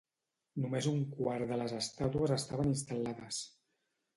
Només 0.63 0.87
un 0.91 1.03
quart 1.17 1.45
de 1.53 1.59
les 1.63 1.75
estàtues 1.81 2.35
estaven 2.39 2.73
instal·lades. 2.73 3.45